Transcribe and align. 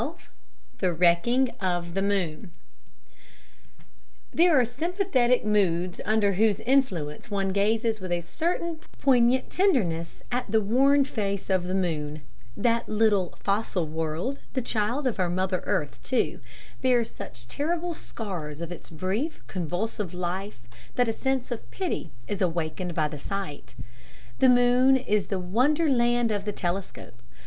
XII 0.01 0.25
The 0.79 0.93
Wrecking 0.93 1.51
of 1.61 1.93
the 1.93 2.01
Moon 2.01 2.49
There 4.33 4.59
are 4.59 4.65
sympathetic 4.65 5.45
moods 5.45 6.01
under 6.05 6.33
whose 6.33 6.59
influence 6.61 7.29
one 7.29 7.49
gazes 7.49 7.99
with 8.01 8.11
a 8.11 8.21
certain 8.21 8.79
poignant 8.97 9.51
tenderness 9.51 10.23
at 10.31 10.49
the 10.49 10.59
worn 10.59 11.05
face 11.05 11.51
of 11.51 11.65
the 11.65 11.75
moon; 11.75 12.23
that 12.57 12.89
little 12.89 13.35
"fossil 13.43 13.85
world" 13.85 14.39
(the 14.53 14.63
child 14.63 15.05
of 15.05 15.19
our 15.19 15.29
mother 15.29 15.61
earth, 15.67 16.01
too) 16.01 16.39
bears 16.81 17.11
such 17.11 17.47
terrible 17.47 17.93
scars 17.93 18.59
of 18.59 18.71
its 18.71 18.89
brief 18.89 19.45
convulsive 19.45 20.15
life 20.15 20.61
that 20.95 21.09
a 21.09 21.13
sense 21.13 21.51
of 21.51 21.69
pity 21.69 22.09
is 22.27 22.41
awakened 22.41 22.95
by 22.95 23.07
the 23.07 23.19
sight. 23.19 23.75
The 24.39 24.49
moon 24.49 24.97
is 24.97 25.27
the 25.27 25.37
wonder 25.37 25.87
land 25.89 26.31
of 26.31 26.45
the 26.45 26.53
telescope. 26.53 27.21